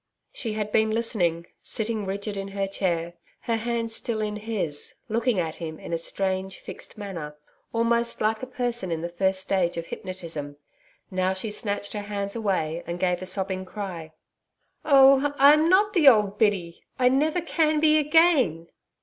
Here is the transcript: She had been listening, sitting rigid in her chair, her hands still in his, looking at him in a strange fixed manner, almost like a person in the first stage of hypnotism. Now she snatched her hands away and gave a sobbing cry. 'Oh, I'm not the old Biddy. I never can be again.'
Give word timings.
She 0.33 0.53
had 0.53 0.71
been 0.71 0.89
listening, 0.89 1.45
sitting 1.61 2.07
rigid 2.07 2.35
in 2.35 2.47
her 2.57 2.65
chair, 2.65 3.13
her 3.41 3.57
hands 3.57 3.95
still 3.95 4.19
in 4.19 4.35
his, 4.37 4.95
looking 5.09 5.37
at 5.39 5.57
him 5.57 5.77
in 5.79 5.93
a 5.93 5.97
strange 5.99 6.57
fixed 6.57 6.97
manner, 6.97 7.37
almost 7.71 8.19
like 8.19 8.41
a 8.41 8.47
person 8.47 8.91
in 8.91 9.01
the 9.03 9.09
first 9.09 9.41
stage 9.41 9.77
of 9.77 9.85
hypnotism. 9.85 10.57
Now 11.11 11.33
she 11.33 11.51
snatched 11.51 11.93
her 11.93 12.01
hands 12.01 12.35
away 12.35 12.81
and 12.87 12.99
gave 12.99 13.21
a 13.21 13.27
sobbing 13.27 13.63
cry. 13.63 14.13
'Oh, 14.83 15.35
I'm 15.37 15.69
not 15.69 15.93
the 15.93 16.07
old 16.07 16.39
Biddy. 16.39 16.81
I 16.97 17.07
never 17.07 17.39
can 17.39 17.79
be 17.79 17.99
again.' 17.99 18.69